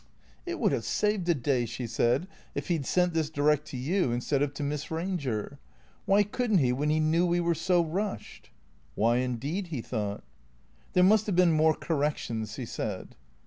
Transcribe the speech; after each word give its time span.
"T 0.01 0.03
t 0.03 0.41
t. 0.47 0.51
It 0.53 0.59
would 0.59 0.71
have 0.71 0.83
saved 0.83 1.29
a 1.29 1.35
day," 1.35 1.67
she 1.67 1.85
said," 1.85 2.27
if 2.55 2.69
he 2.69 2.79
'd 2.79 2.87
sent 2.87 3.13
this 3.13 3.29
direct 3.29 3.67
to 3.67 3.77
you 3.77 4.11
instead 4.11 4.41
of 4.41 4.51
to 4.55 4.63
Miss 4.63 4.87
Eanger. 4.87 5.59
Why 6.07 6.23
could 6.23 6.53
n't 6.53 6.59
he 6.59 6.73
when 6.73 6.89
he 6.89 6.99
knew 6.99 7.23
we 7.27 7.39
were 7.39 7.53
so 7.53 7.83
rushed?"" 7.85 8.49
Why, 8.95 9.17
indeed?" 9.17 9.67
he 9.67 9.83
thought." 9.83 10.23
There 10.93 11.03
must 11.03 11.27
have 11.27 11.35
been 11.35 11.51
more 11.51 11.75
corrections," 11.75 12.55
he 12.55 12.65
said. 12.65 13.15